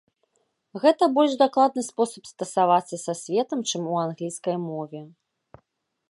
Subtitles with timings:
[0.83, 5.01] Гэта больш дакладны спосаб стасавацца са светам, чым у англійскай мове.